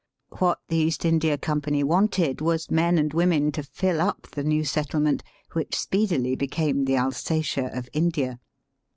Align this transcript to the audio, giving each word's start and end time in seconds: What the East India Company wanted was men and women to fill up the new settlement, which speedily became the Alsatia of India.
What 0.39 0.57
the 0.67 0.77
East 0.77 1.05
India 1.05 1.37
Company 1.37 1.83
wanted 1.83 2.41
was 2.41 2.71
men 2.71 2.97
and 2.97 3.13
women 3.13 3.51
to 3.51 3.61
fill 3.61 4.01
up 4.01 4.29
the 4.31 4.43
new 4.43 4.63
settlement, 4.65 5.21
which 5.53 5.77
speedily 5.77 6.35
became 6.35 6.85
the 6.85 6.97
Alsatia 6.97 7.69
of 7.71 7.87
India. 7.93 8.39